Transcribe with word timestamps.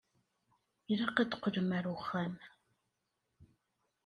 Ilaq 0.91 1.15
ad 1.17 1.29
teqqlem 1.29 1.69
ar 1.77 1.85
wexxam. 1.93 2.33